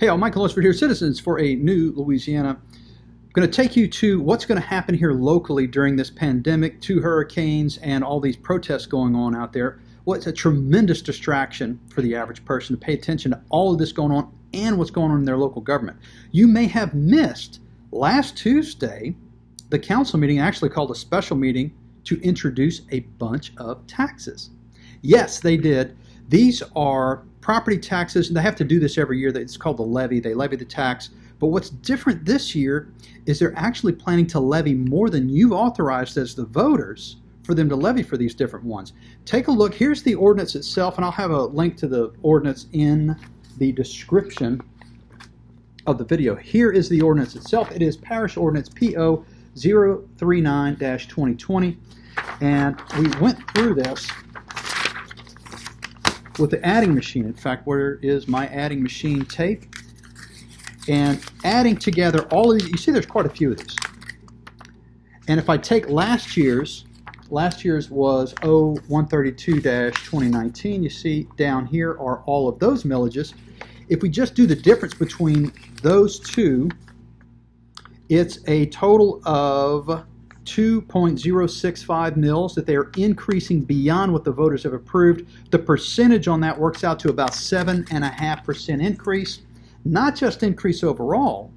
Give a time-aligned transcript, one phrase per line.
[0.00, 2.50] Hey, I'm Michael Lunsford here, Citizens for a New Louisiana.
[2.50, 6.80] I'm going to take you to what's going to happen here locally during this pandemic,
[6.80, 9.80] two hurricanes, and all these protests going on out there.
[10.04, 13.92] Well, a tremendous distraction for the average person to pay attention to all of this
[13.92, 15.98] going on and what's going on in their local government.
[16.30, 17.60] You may have missed
[17.90, 19.16] last Tuesday,
[19.70, 21.74] the council meeting actually called a special meeting
[22.04, 24.50] to introduce a bunch of taxes.
[25.02, 25.96] Yes, they did.
[26.28, 29.28] These are property taxes, and they have to do this every year.
[29.28, 30.18] It's called the levy.
[30.18, 31.10] They levy the tax.
[31.38, 32.88] But what's different this year
[33.26, 37.68] is they're actually planning to levy more than you've authorized as the voters for them
[37.68, 38.94] to levy for these different ones.
[39.26, 39.72] Take a look.
[39.72, 43.14] Here's the ordinance itself, and I'll have a link to the ordinance in
[43.58, 44.60] the description
[45.86, 46.34] of the video.
[46.34, 47.70] Here is the ordinance itself.
[47.70, 51.76] It is Parish Ordinance PO 039-2020,
[52.40, 54.10] and we went through this
[56.38, 57.24] with the adding machine.
[57.24, 59.64] In fact, where is my adding machine tape?
[60.88, 63.76] And adding together all of these, you see there's quite a few of these.
[65.28, 66.84] And if I take last year's,
[67.30, 73.34] last year's was 0132-2019, you see down here are all of those millages.
[73.88, 76.70] If we just do the difference between those two,
[78.08, 80.04] it's a total of
[80.46, 85.26] 2.065 mills that they are increasing beyond what the voters have approved.
[85.50, 89.40] The percentage on that works out to about 7.5% increase.
[89.84, 91.52] Not just increase overall,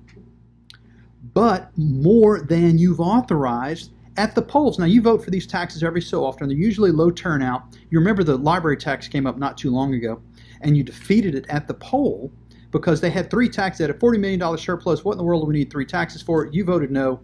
[1.34, 4.78] but more than you've authorized at the polls.
[4.78, 6.50] Now, you vote for these taxes every so often.
[6.50, 7.64] They're usually low turnout.
[7.90, 10.22] You remember the library tax came up not too long ago,
[10.62, 12.32] and you defeated it at the poll
[12.72, 13.88] because they had three taxes.
[13.88, 15.06] Had a $40 million surplus.
[15.06, 16.48] What in the world do we need three taxes for?
[16.48, 17.20] You voted no.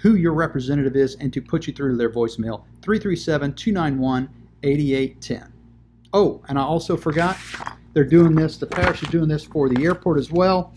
[0.01, 4.29] who your representative is and to put you through their voicemail 337 291
[4.63, 5.58] 8810.
[6.13, 7.37] Oh, and I also forgot
[7.93, 10.73] they're doing this, the parish is doing this for the airport as well.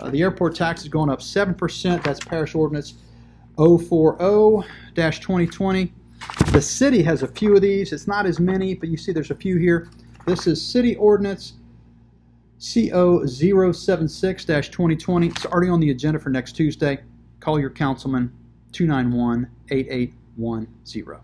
[0.00, 2.02] Uh, the airport tax is going up 7%.
[2.02, 2.94] That's parish ordinance
[3.56, 5.90] 040-2020.
[6.52, 7.92] The city has a few of these.
[7.92, 9.90] It's not as many, but you see there's a few here.
[10.26, 11.54] This is City Ordinance
[12.58, 15.30] CO076-2020.
[15.30, 16.98] It's already on the agenda for next Tuesday.
[17.40, 18.32] Call your councilman
[18.72, 21.20] 291-8810.